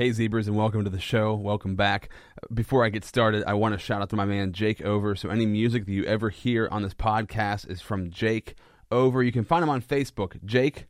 [0.00, 1.34] Hey, Zebras, and welcome to the show.
[1.34, 2.08] Welcome back.
[2.54, 5.14] Before I get started, I want to shout out to my man, Jake Over.
[5.14, 8.54] So, any music that you ever hear on this podcast is from Jake
[8.90, 9.22] Over.
[9.22, 10.86] You can find him on Facebook, Jake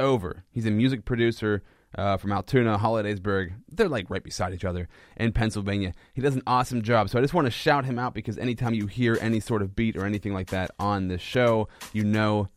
[0.00, 0.42] Over.
[0.50, 1.62] He's a music producer
[1.96, 3.52] uh, from Altoona, Hollidaysburg.
[3.68, 5.92] They're like right beside each other in Pennsylvania.
[6.12, 7.10] He does an awesome job.
[7.10, 9.76] So, I just want to shout him out because anytime you hear any sort of
[9.76, 12.48] beat or anything like that on this show, you know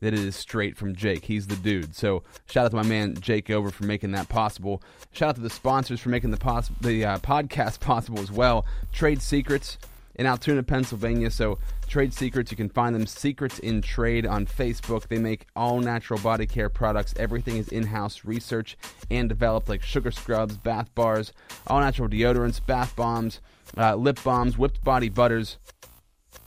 [0.00, 1.24] that it is straight from Jake.
[1.24, 1.94] He's the dude.
[1.94, 4.82] So shout out to my man Jake Over for making that possible.
[5.12, 8.66] Shout out to the sponsors for making the poss- the uh, podcast possible as well.
[8.92, 9.78] Trade Secrets
[10.16, 11.30] in Altoona, Pennsylvania.
[11.30, 15.08] So Trade Secrets, you can find them Secrets in Trade on Facebook.
[15.08, 17.14] They make all natural body care products.
[17.16, 18.76] Everything is in-house research
[19.10, 21.32] and developed, like sugar scrubs, bath bars,
[21.66, 23.40] all natural deodorants, bath bombs,
[23.76, 25.58] uh, lip balms, whipped body butters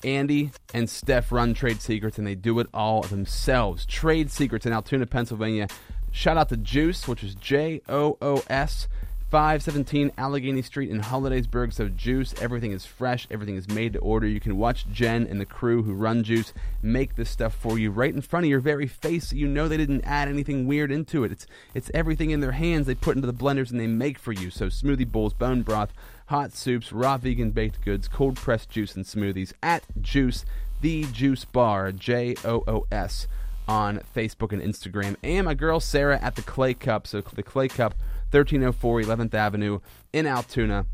[0.03, 3.85] Andy and Steph run Trade Secrets, and they do it all themselves.
[3.85, 5.67] Trade Secrets in Altoona, Pennsylvania.
[6.11, 8.87] Shout out to Joos, which is J O O S.
[9.29, 11.71] 517 Allegheny Street in Hollidaysburg.
[11.71, 14.25] So, Joos, everything is fresh, everything is made to order.
[14.25, 17.91] You can watch Jen and the crew who run Joos make this stuff for you
[17.91, 19.31] right in front of your very face.
[19.31, 21.31] You know they didn't add anything weird into it.
[21.31, 24.31] It's, it's everything in their hands they put into the blenders and they make for
[24.31, 24.49] you.
[24.49, 25.93] So, smoothie bowls, bone broth,
[26.27, 30.43] hot soups, raw vegan baked goods, cold pressed juice, and smoothies at Joos,
[30.81, 33.27] the Juice Bar, J O O S,
[33.67, 35.17] on Facebook and Instagram.
[35.21, 37.05] And my girl Sarah at the Clay Cup.
[37.05, 37.93] So, the Clay Cup
[38.31, 39.79] 1304 11th Avenue
[40.13, 40.85] in Altoona.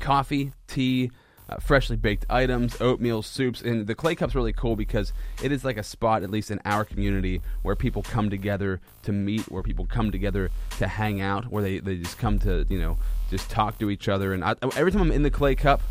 [0.00, 1.10] Coffee, tea,
[1.48, 5.64] uh, freshly baked items, oatmeal, soups, and the Clay Cup's really cool because it is
[5.64, 9.62] like a spot, at least in our community, where people come together to meet, where
[9.62, 12.96] people come together to hang out, where they, they just come to you know
[13.30, 14.32] just talk to each other.
[14.32, 15.82] And I, every time I'm in the Clay Cup,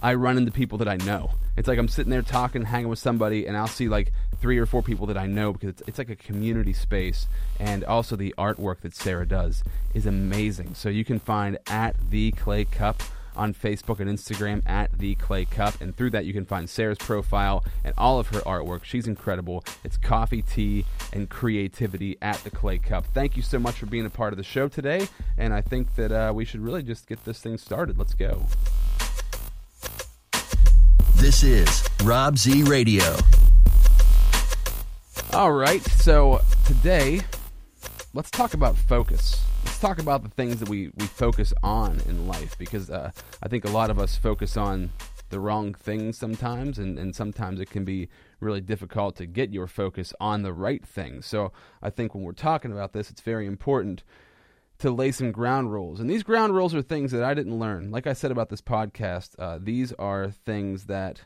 [0.00, 1.32] I run into people that I know.
[1.56, 4.66] It's like I'm sitting there talking, hanging with somebody, and I'll see like three or
[4.66, 7.26] four people that I know because it's, it's like a community space.
[7.58, 10.74] And also the artwork that Sarah does is amazing.
[10.74, 13.02] So you can find at the Clay Cup
[13.36, 16.98] on Facebook and Instagram at the Clay Cup, and through that you can find Sarah's
[16.98, 18.84] profile and all of her artwork.
[18.84, 19.64] She's incredible.
[19.84, 23.06] It's coffee, tea, and creativity at the Clay Cup.
[23.06, 25.94] Thank you so much for being a part of the show today, and I think
[25.96, 27.98] that uh, we should really just get this thing started.
[27.98, 28.46] Let's go.
[31.16, 33.02] This is Rob Z Radio.
[35.32, 37.22] All right, so today,
[38.12, 39.42] let's talk about focus.
[39.64, 43.12] Let's talk about the things that we, we focus on in life because uh,
[43.42, 44.90] I think a lot of us focus on
[45.30, 49.66] the wrong things sometimes, and, and sometimes it can be really difficult to get your
[49.66, 51.24] focus on the right things.
[51.24, 51.50] So
[51.82, 54.04] I think when we're talking about this, it's very important
[54.78, 56.00] to lay some ground rules.
[56.00, 57.90] And these ground rules are things that I didn't learn.
[57.90, 61.22] Like I said about this podcast, uh, these are things that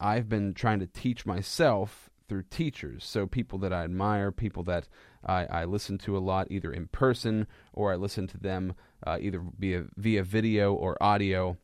[0.00, 3.04] I've been trying to teach myself through teachers.
[3.04, 4.88] So people that I admire, people that
[5.24, 8.74] I, I listen to a lot, either in person or I listen to them
[9.06, 11.56] uh, either via via video or audio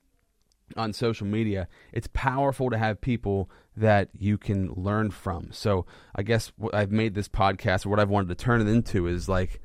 [0.76, 1.68] on social media.
[1.92, 5.48] It's powerful to have people that you can learn from.
[5.52, 8.68] So I guess what I've made this podcast, or what I've wanted to turn it
[8.68, 9.60] into, is like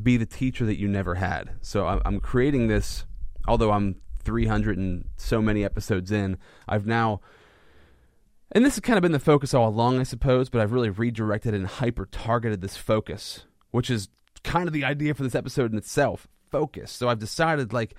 [0.00, 1.50] be the teacher that you never had.
[1.60, 3.04] So I'm, creating this,
[3.46, 7.20] although I'm 300 and so many episodes in, I've now
[8.52, 10.90] and this has kind of been the focus all along, I suppose, but I've really
[10.90, 14.08] redirected and hyper targeted this focus, which is
[14.42, 16.90] kind of the idea for this episode in itself focus.
[16.90, 17.94] So I've decided, like,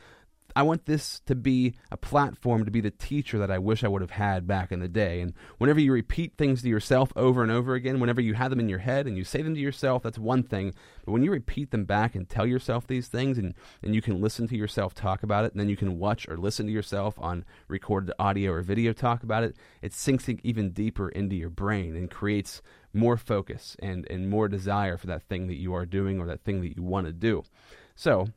[0.56, 3.88] I want this to be a platform to be the teacher that I wish I
[3.88, 5.22] would have had back in the day.
[5.22, 8.60] And whenever you repeat things to yourself over and over again, whenever you have them
[8.60, 10.74] in your head and you say them to yourself, that's one thing.
[11.06, 14.22] But when you repeat them back and tell yourself these things and, and you can
[14.22, 17.16] listen to yourself talk about it, and then you can watch or listen to yourself
[17.20, 21.96] on recorded audio or video talk about it, it sinks even deeper into your brain
[21.96, 22.62] and creates
[22.94, 26.44] more focus and, and more desire for that thing that you are doing or that
[26.44, 27.44] thing that you want to do.
[27.96, 28.28] So,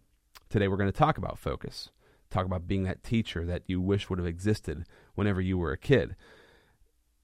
[0.48, 1.90] today we're going to talk about focus
[2.34, 4.84] talk about being that teacher that you wish would have existed
[5.14, 6.16] whenever you were a kid.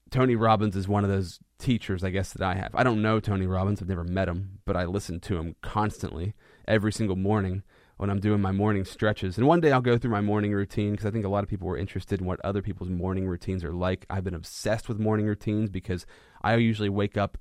[0.09, 2.75] Tony Robbins is one of those teachers, I guess, that I have.
[2.75, 6.33] I don't know Tony Robbins, I've never met him, but I listen to him constantly
[6.67, 7.63] every single morning
[8.01, 9.37] when I'm doing my morning stretches.
[9.37, 11.49] And one day I'll go through my morning routine because I think a lot of
[11.49, 14.05] people were interested in what other people's morning routines are like.
[14.09, 16.05] I've been obsessed with morning routines because
[16.41, 17.37] I usually wake up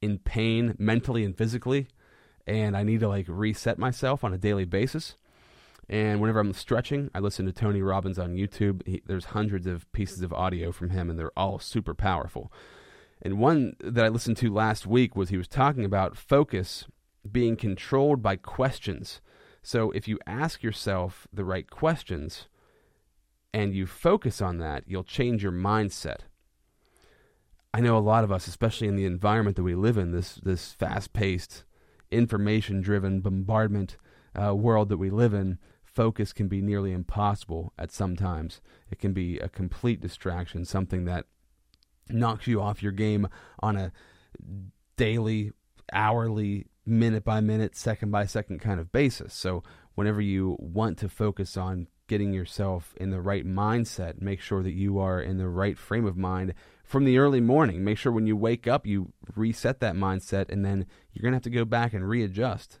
[0.00, 1.88] in pain mentally and physically,
[2.46, 5.16] and I need to like reset myself on a daily basis.
[5.88, 8.86] And whenever I'm stretching, I listen to Tony Robbins on YouTube.
[8.86, 12.52] He, there's hundreds of pieces of audio from him, and they're all super powerful.
[13.22, 16.86] And one that I listened to last week was he was talking about focus
[17.30, 19.20] being controlled by questions.
[19.62, 22.46] So if you ask yourself the right questions
[23.54, 26.20] and you focus on that, you'll change your mindset.
[27.72, 30.36] I know a lot of us, especially in the environment that we live in, this
[30.42, 31.64] this fast-paced,
[32.10, 33.96] information-driven bombardment
[34.34, 35.58] uh, world that we live in,
[35.96, 38.60] focus can be nearly impossible at some times.
[38.90, 41.24] It can be a complete distraction, something that
[42.10, 43.26] knocks you off your game
[43.60, 43.92] on a
[44.98, 45.52] daily,
[45.92, 49.32] hourly, minute by minute, second by second kind of basis.
[49.32, 49.62] So,
[49.94, 54.74] whenever you want to focus on getting yourself in the right mindset, make sure that
[54.74, 56.52] you are in the right frame of mind
[56.84, 57.82] from the early morning.
[57.82, 61.36] Make sure when you wake up, you reset that mindset, and then you're going to
[61.36, 62.80] have to go back and readjust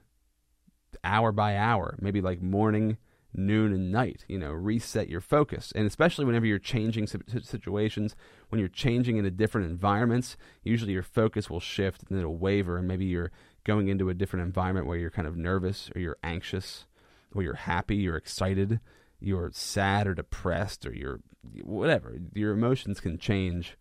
[1.02, 2.98] hour by hour, maybe like morning,
[3.36, 4.24] noon, and night.
[4.28, 5.72] You know, reset your focus.
[5.74, 8.16] And especially whenever you're changing situations,
[8.48, 12.88] when you're changing into different environments, usually your focus will shift and it'll waver, and
[12.88, 13.32] maybe you're
[13.64, 16.86] going into a different environment where you're kind of nervous or you're anxious
[17.34, 18.80] or you're happy, you're excited,
[19.20, 21.20] you're sad or depressed or you're
[21.62, 22.16] whatever.
[22.34, 23.76] Your emotions can change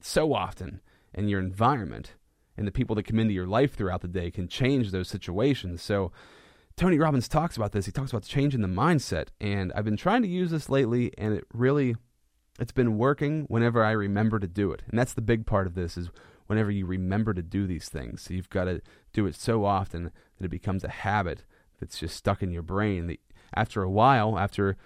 [0.00, 0.80] so often,
[1.14, 2.14] and your environment
[2.56, 5.82] and the people that come into your life throughout the day can change those situations.
[5.82, 6.12] So,
[6.76, 7.86] Tony Robbins talks about this.
[7.86, 11.32] He talks about changing the mindset, and I've been trying to use this lately, and
[11.32, 11.96] it really
[12.60, 14.82] it's been working whenever I remember to do it.
[14.88, 16.10] And that's the big part of this is
[16.48, 18.28] whenever you remember to do these things.
[18.30, 18.82] You've got to
[19.12, 21.44] do it so often that it becomes a habit
[21.80, 23.20] that's just stuck in your brain that
[23.54, 24.76] after a while, after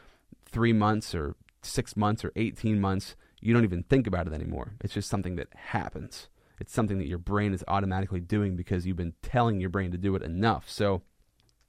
[0.50, 4.74] 3 months or 6 months or 18 months, you don't even think about it anymore.
[4.80, 6.28] It's just something that happens.
[6.60, 9.98] It's something that your brain is automatically doing because you've been telling your brain to
[9.98, 10.68] do it enough.
[10.68, 11.02] So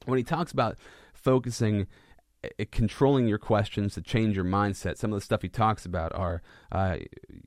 [0.06, 0.78] when he talks about
[1.14, 1.88] focusing
[2.44, 4.98] eh, controlling your questions to change your mindset.
[4.98, 6.98] Some of the stuff he talks about are uh,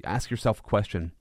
[0.05, 1.13] ask yourself a question: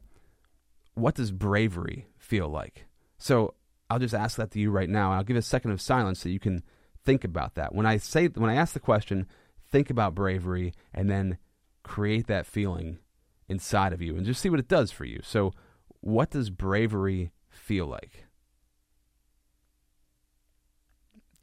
[0.94, 2.85] What does bravery feel like?
[3.18, 3.56] So
[3.89, 5.13] I'll just ask that to you right now.
[5.13, 6.63] I'll give a second of silence so you can
[7.06, 7.74] think about that.
[7.75, 9.27] When I say when I ask the question,
[9.71, 11.38] think about bravery, and then
[11.83, 13.00] create that feeling
[13.47, 15.19] inside of you and just see what it does for you.
[15.24, 15.53] So,
[16.00, 18.25] what does bravery feel like?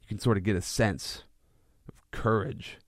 [0.11, 1.23] can sort of get a sense
[1.87, 2.79] of courage,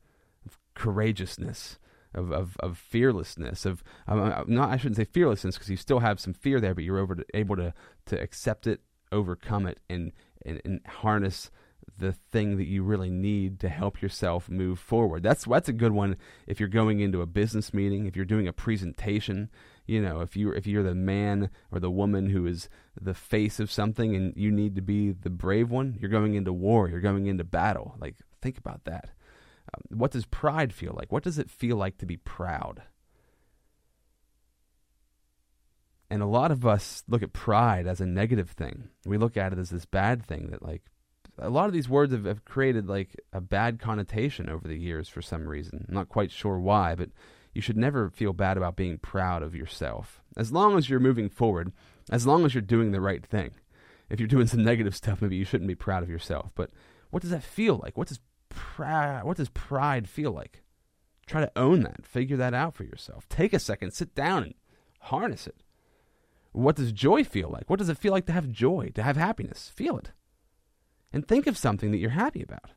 [0.45, 1.79] of courageousness,
[2.13, 6.33] of, of, of fearlessness, of not I shouldn't say fearlessness because you still have some
[6.33, 7.73] fear there, but you're over to, able to
[8.07, 8.81] to accept it,
[9.13, 10.11] overcome it, and,
[10.45, 11.49] and, and harness
[11.97, 15.23] the thing that you really need to help yourself move forward.
[15.23, 18.49] That's that's a good one if you're going into a business meeting, if you're doing
[18.49, 19.49] a presentation,
[19.85, 22.69] you know, if you if you're the man or the woman who is
[22.99, 26.53] the face of something and you need to be the brave one, you're going into
[26.53, 27.95] war, you're going into battle.
[27.99, 29.09] Like think about that.
[29.73, 31.11] Um, what does pride feel like?
[31.11, 32.83] What does it feel like to be proud?
[36.09, 38.89] And a lot of us look at pride as a negative thing.
[39.05, 40.83] We look at it as this bad thing that like
[41.39, 45.09] a lot of these words have, have created like a bad connotation over the years
[45.09, 45.85] for some reason.
[45.87, 47.09] I'm not quite sure why, but
[47.53, 50.21] you should never feel bad about being proud of yourself.
[50.35, 51.71] As long as you're moving forward,
[52.09, 53.51] as long as you're doing the right thing.
[54.09, 56.51] If you're doing some negative stuff, maybe you shouldn't be proud of yourself.
[56.55, 56.71] But
[57.09, 57.97] what does that feel like?
[57.97, 58.19] What does
[58.49, 60.63] pride what does pride feel like?
[61.25, 62.05] Try to own that.
[62.05, 63.27] Figure that out for yourself.
[63.29, 64.53] Take a second, sit down and
[64.99, 65.63] harness it.
[66.51, 67.69] What does joy feel like?
[67.69, 69.71] What does it feel like to have joy, to have happiness?
[69.73, 70.11] Feel it
[71.13, 72.71] and think of something that you're happy about.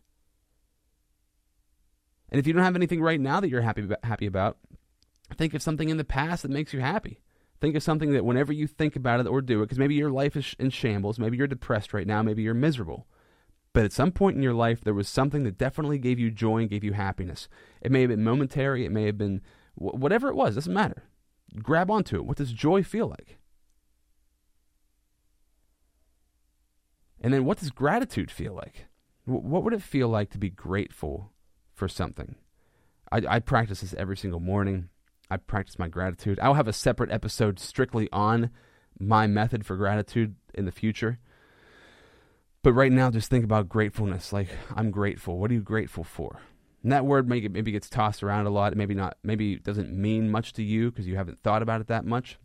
[2.31, 4.59] And if you don't have anything right now that you're happy happy about,
[5.37, 7.21] think of something in the past that makes you happy.
[7.61, 10.11] Think of something that whenever you think about it or do it, because maybe your
[10.11, 13.07] life is in shambles, maybe you're depressed right now, maybe you're miserable.
[13.73, 16.59] But at some point in your life, there was something that definitely gave you joy
[16.59, 17.49] and gave you happiness.
[17.81, 19.41] It may have been momentary, it may have been
[19.75, 21.05] whatever it was, doesn't matter.
[21.63, 22.27] Grab onto it.
[22.27, 23.39] What does joy feel like?
[27.21, 28.87] And then what does gratitude feel like?
[29.25, 31.33] What would it feel like to be grateful
[31.77, 32.35] for something?
[33.13, 34.89] I, I practice this every single morning.
[35.31, 36.41] I practice my gratitude.
[36.41, 38.51] I'll have a separate episode strictly on
[38.99, 41.19] my method for gratitude in the future.
[42.63, 44.33] But right now, just think about gratefulness.
[44.33, 45.39] Like, I'm grateful.
[45.39, 46.41] What are you grateful for?
[46.83, 48.77] And that word maybe, maybe gets tossed around a lot.
[48.77, 49.19] Maybe not.
[49.23, 52.39] Maybe it doesn't mean much to you because you haven't thought about it that much.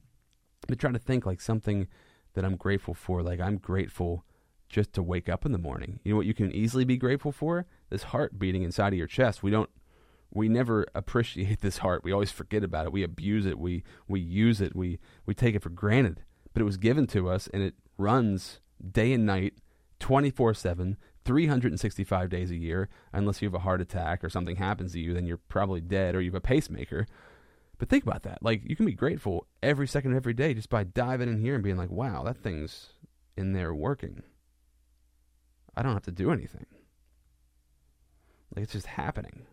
[0.68, 1.88] But try to think like something
[2.34, 3.24] that I'm grateful for.
[3.24, 4.26] Like, I'm grateful
[4.72, 6.00] just to wake up in the morning.
[6.04, 7.66] You know what you can easily be grateful for?
[7.90, 9.44] This heart beating inside of your chest.
[9.44, 9.70] We don't
[10.34, 12.04] we never appreciate this heart.
[12.04, 12.94] We always forget about it.
[12.94, 13.60] We abuse it.
[13.60, 14.76] We we use it.
[14.76, 16.24] We we take it for granted.
[16.54, 18.60] But it was given to us and it runs
[18.92, 19.54] day and night,
[20.00, 22.90] 24/7, 365 days a year.
[23.14, 26.16] Unless you have a heart attack or something happens to you, then you're probably dead
[26.16, 27.06] or you have a pacemaker.
[27.78, 28.42] But think about that.
[28.42, 31.56] Like you can be grateful every second of every day just by diving in here
[31.56, 32.94] and being like, "Wow, that thing's
[33.36, 34.24] in there working."
[35.76, 36.66] I don't have to do anything.
[38.56, 39.46] Like it's just happening.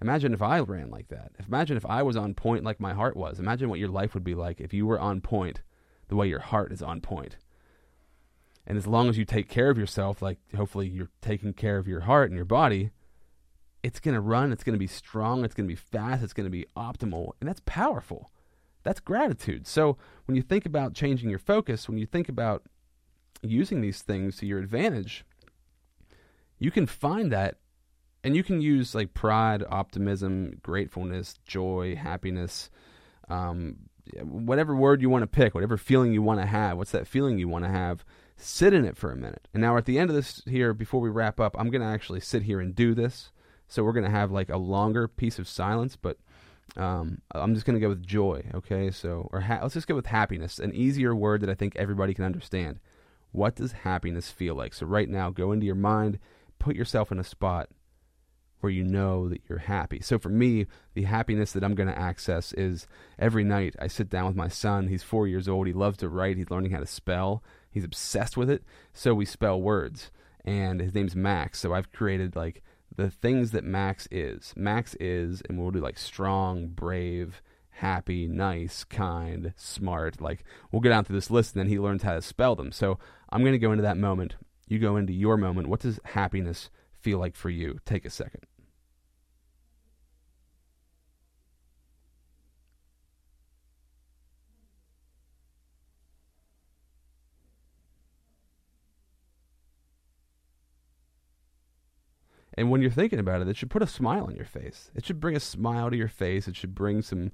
[0.00, 1.32] Imagine if I ran like that.
[1.46, 3.40] Imagine if I was on point like my heart was.
[3.40, 5.62] Imagine what your life would be like if you were on point
[6.08, 7.36] the way your heart is on point.
[8.66, 11.88] And as long as you take care of yourself, like hopefully you're taking care of
[11.88, 12.90] your heart and your body,
[13.82, 16.32] it's going to run, it's going to be strong, it's going to be fast, it's
[16.32, 17.32] going to be optimal.
[17.40, 18.30] And that's powerful.
[18.84, 19.66] That's gratitude.
[19.66, 22.62] So when you think about changing your focus, when you think about
[23.42, 25.24] using these things to your advantage,
[26.58, 27.56] you can find that
[28.24, 32.70] and you can use like pride, optimism, gratefulness, joy, happiness,
[33.28, 33.76] um,
[34.22, 36.76] whatever word you want to pick, whatever feeling you want to have.
[36.76, 38.04] What's that feeling you want to have?
[38.36, 39.48] Sit in it for a minute.
[39.52, 41.88] And now at the end of this here, before we wrap up, I'm going to
[41.88, 43.30] actually sit here and do this.
[43.68, 46.18] So we're going to have like a longer piece of silence, but
[46.76, 48.44] um, I'm just going to go with joy.
[48.54, 51.76] Okay, so or ha- let's just go with happiness, an easier word that I think
[51.76, 52.78] everybody can understand.
[53.32, 54.74] What does happiness feel like?
[54.74, 56.18] So right now, go into your mind,
[56.58, 57.68] put yourself in a spot
[58.60, 60.00] where you know that you're happy.
[60.00, 62.86] So for me, the happiness that I'm going to access is
[63.18, 64.88] every night I sit down with my son.
[64.88, 65.66] He's four years old.
[65.66, 66.36] He loves to write.
[66.36, 67.42] He's learning how to spell.
[67.70, 68.64] He's obsessed with it.
[68.92, 70.10] So we spell words.
[70.44, 71.60] And his name's Max.
[71.60, 72.62] So I've created like
[72.96, 74.52] the things that Max is.
[74.56, 77.40] Max is, and we'll do like strong, brave,
[77.78, 80.20] happy, nice, kind, smart.
[80.20, 82.72] Like we'll go down through this list and then he learns how to spell them.
[82.72, 82.98] So
[83.30, 84.36] I'm going to go into that moment.
[84.66, 85.68] You go into your moment.
[85.68, 86.70] What does happiness
[87.00, 87.78] feel like for you?
[87.84, 88.42] Take a second.
[102.54, 104.90] And when you're thinking about it, it should put a smile on your face.
[104.96, 106.48] It should bring a smile to your face.
[106.48, 107.30] It should bring some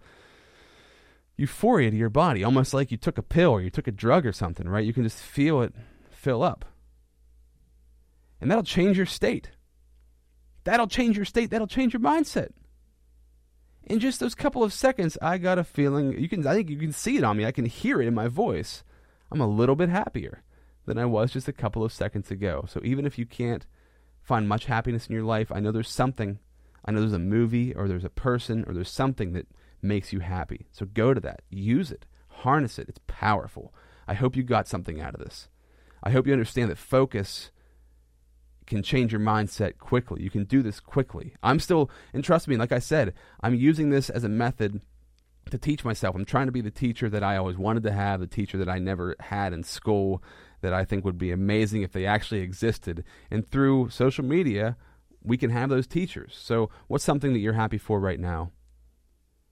[1.37, 4.25] euphoria to your body, almost like you took a pill or you took a drug
[4.27, 4.85] or something, right?
[4.85, 5.75] You can just feel it
[6.11, 6.65] fill up.
[8.41, 9.51] And that'll change your state.
[10.65, 11.51] That'll change your state.
[11.51, 12.51] That'll change your mindset.
[13.85, 16.79] In just those couple of seconds, I got a feeling you can I think you
[16.79, 17.45] can see it on me.
[17.45, 18.83] I can hear it in my voice.
[19.31, 20.43] I'm a little bit happier
[20.87, 22.65] than I was just a couple of seconds ago.
[22.69, 23.67] So even if you can't
[24.23, 26.39] find much happiness in your life, I know there's something.
[26.85, 29.47] I know there's a movie or there's a person or there's something that
[29.85, 30.67] makes you happy.
[30.73, 31.43] So go to that.
[31.51, 32.07] Use it.
[32.29, 32.89] Harness it.
[32.89, 33.75] It's powerful.
[34.09, 35.49] I hope you got something out of this.
[36.03, 37.51] I hope you understand that focus
[38.67, 40.23] can change your mindset quickly.
[40.23, 41.35] You can do this quickly.
[41.43, 44.81] I'm still, and trust me, like I said, I'm using this as a method
[45.51, 46.15] to teach myself.
[46.15, 48.69] I'm trying to be the teacher that I always wanted to have, the teacher that
[48.69, 50.23] I never had in school,
[50.63, 53.05] that I think would be amazing if they actually existed.
[53.31, 54.77] And through social media,
[55.23, 56.37] we can have those teachers.
[56.41, 58.53] So, what's something that you're happy for right now?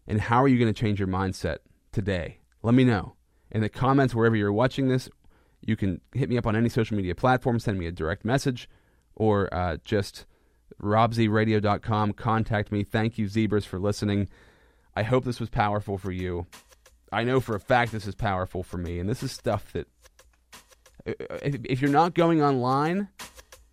[0.07, 1.59] And how are you going to change your mindset
[1.93, 2.41] today?
[2.63, 3.15] Let me know.
[3.51, 5.09] In the comments, wherever you're watching this,
[5.61, 8.69] you can hit me up on any social media platform, send me a direct message
[9.15, 10.27] or uh, just
[10.81, 12.13] robzradio.com.
[12.15, 12.83] Contact me.
[12.83, 14.29] Thank you, Zebras, for listening.
[14.95, 16.47] I hope this was powerful for you.
[17.13, 19.87] I know for a fact this is powerful for me, and this is stuff that
[21.05, 23.09] if, if you're not going online,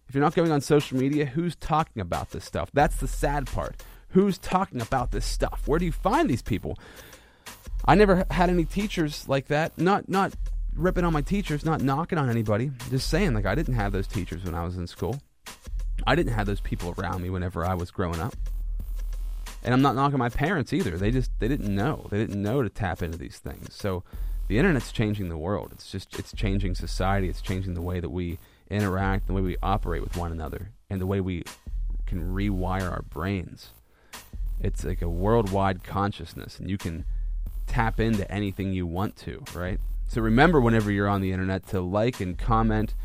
[0.08, 2.70] if you're not going on social media, who's talking about this stuff?
[2.74, 3.82] That's the sad part.
[4.12, 5.64] Who's talking about this stuff?
[5.66, 6.78] Where do you find these people?
[7.86, 9.78] I never had any teachers like that.
[9.78, 10.34] Not not
[10.76, 12.72] ripping on my teachers, not knocking on anybody.
[12.90, 15.22] Just saying, like I didn't have those teachers when I was in school.
[16.08, 18.36] I didn't have those people around me whenever I was growing up.
[19.64, 20.98] And I'm not knocking my parents either.
[20.98, 22.08] They just they didn't know.
[22.10, 23.76] They didn't know to tap into these things.
[23.76, 24.04] So
[24.48, 25.70] the internet's changing the world.
[25.72, 27.30] It's just it's changing society.
[27.30, 28.40] It's changing the way that we
[28.70, 31.44] interact, the way we operate with one another, and the way we
[32.06, 33.70] can rewire our brains.
[34.62, 37.06] It's like a worldwide consciousness, and you can
[37.68, 39.80] tap into anything you want to, right?
[40.08, 42.96] So remember, whenever you're on the internet, to like and comment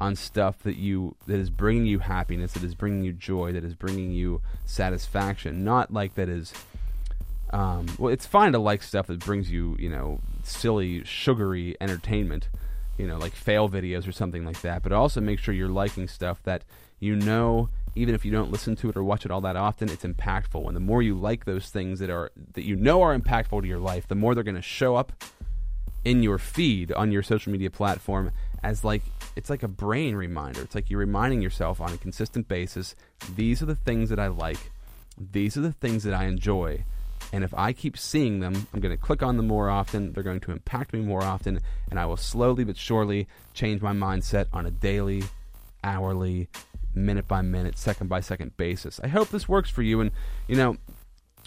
[0.00, 3.64] on stuff that you that is bringing you happiness, that is bringing you joy, that
[3.64, 5.64] is bringing you satisfaction.
[5.64, 6.52] Not like that is.
[7.52, 12.48] Um, well, it's fine to like stuff that brings you, you know, silly, sugary entertainment,
[12.96, 14.84] you know, like fail videos or something like that.
[14.84, 16.62] But also make sure you're liking stuff that
[17.00, 19.88] you know, even if you don't listen to it or watch it all that often,
[19.88, 20.66] it's impactful.
[20.66, 23.68] And the more you like those things that are that you know are impactful to
[23.68, 25.12] your life, the more they're going to show up
[26.04, 28.30] in your feed on your social media platform
[28.62, 29.02] as like
[29.36, 30.62] it's like a brain reminder.
[30.62, 32.94] It's like you're reminding yourself on a consistent basis,
[33.34, 34.70] these are the things that I like.
[35.32, 36.84] These are the things that I enjoy.
[37.32, 40.12] And if I keep seeing them, I'm going to click on them more often.
[40.12, 41.60] They're going to impact me more often.
[41.90, 45.22] And I will slowly but surely change my mindset on a daily,
[45.84, 46.48] hourly,
[46.94, 49.00] minute by minute, second by second basis.
[49.02, 50.00] I hope this works for you.
[50.00, 50.10] And,
[50.46, 50.76] you know,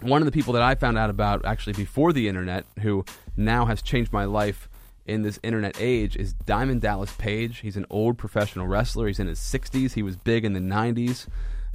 [0.02, 3.06] one of the people that I found out about actually before the internet, who
[3.38, 4.70] now has changed my life
[5.06, 7.60] in this internet age, is Diamond Dallas Page.
[7.60, 9.08] He's an old professional wrestler.
[9.08, 9.94] He's in his 60s.
[9.94, 11.28] He was big in the 90s.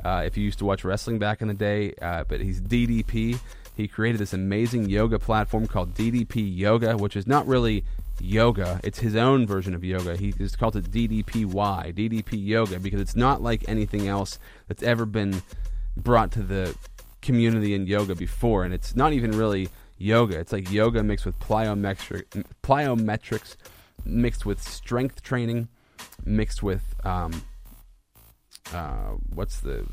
[0.04, 3.38] Uh, if you used to watch wrestling back in the day, uh, but he's DDP.
[3.75, 7.84] He created this amazing yoga platform called DDP Yoga, which is not really
[8.20, 8.80] yoga.
[8.82, 10.16] It's his own version of yoga.
[10.16, 15.06] He just called it DDPY, DDP yoga, because it's not like anything else that's ever
[15.06, 15.42] been
[15.96, 16.76] brought to the
[17.22, 18.64] community in yoga before.
[18.64, 20.38] And it's not even really yoga.
[20.38, 23.56] It's like yoga mixed with plyometric, plyometrics,
[24.04, 25.68] mixed with strength training,
[26.25, 27.42] mixed with um,
[28.72, 29.87] uh, what's the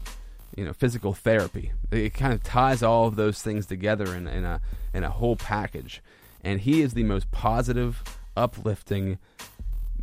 [0.56, 1.74] you know physical therapy.
[1.92, 4.62] It kind of ties all of those things together in, in a
[4.94, 6.02] in a whole package.
[6.46, 8.04] And he is the most positive,
[8.38, 9.18] uplifting,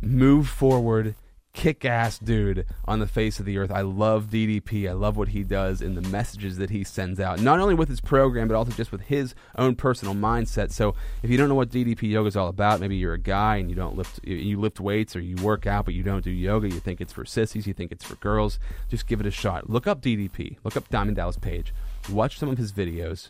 [0.01, 1.15] move forward,
[1.53, 3.71] kick ass dude on the face of the earth.
[3.71, 4.89] I love DDP.
[4.89, 7.87] I love what he does and the messages that he sends out, not only with
[7.87, 10.71] his program, but also just with his own personal mindset.
[10.71, 13.57] So if you don't know what DDP yoga is all about, maybe you're a guy
[13.57, 16.31] and you don't lift, you lift weights or you work out, but you don't do
[16.31, 16.67] yoga.
[16.67, 18.59] You think it's for sissies, you think it's for girls.
[18.89, 19.69] Just give it a shot.
[19.69, 20.57] Look up DDP.
[20.63, 21.73] Look up Diamond Dallas Page.
[22.09, 23.29] Watch some of his videos.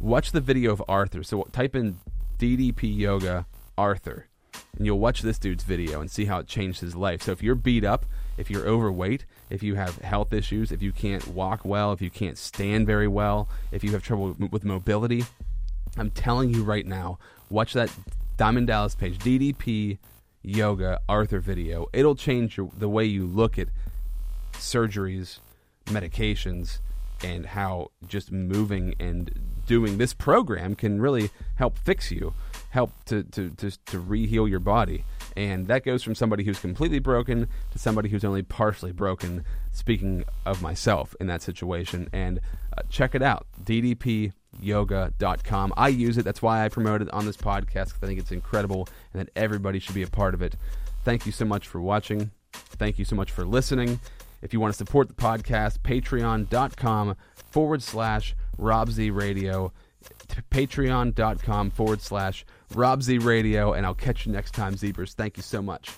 [0.00, 1.22] Watch the video of Arthur.
[1.22, 1.98] So type in
[2.38, 4.26] DDP Yoga Arthur,
[4.76, 7.22] and you'll watch this dude's video and see how it changed his life.
[7.22, 10.92] So if you're beat up, if you're overweight, if you have health issues, if you
[10.92, 15.24] can't walk well, if you can't stand very well, if you have trouble with mobility,
[15.96, 17.90] I'm telling you right now, watch that
[18.36, 19.98] Diamond Dallas Page DDP
[20.42, 21.86] Yoga Arthur video.
[21.92, 23.68] It'll change your, the way you look at
[24.52, 25.38] surgeries,
[25.86, 26.80] medications,
[27.22, 29.30] and how just moving and
[29.66, 32.34] doing this program can really help fix you,
[32.70, 35.04] help to, to, to, to re-heal your body.
[35.36, 40.24] And that goes from somebody who's completely broken to somebody who's only partially broken, speaking
[40.44, 42.08] of myself in that situation.
[42.12, 42.40] And
[42.76, 44.32] uh, check it out, ddpyoga.com.
[45.76, 46.24] I use it.
[46.24, 49.30] That's why I promote it on this podcast because I think it's incredible and that
[49.36, 50.56] everybody should be a part of it.
[51.04, 52.30] Thank you so much for watching.
[52.52, 54.00] Thank you so much for listening.
[54.46, 57.16] If you want to support the podcast, patreon.com
[57.50, 59.72] forward slash Rob Z Radio,
[60.52, 65.14] patreon.com forward slash Rob Z Radio, and I'll catch you next time, Zebras.
[65.14, 65.90] Thank you so much.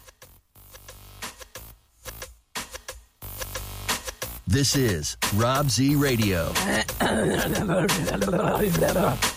[4.47, 6.49] This is Rob Z Radio.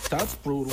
[0.08, 0.72] That's brutal.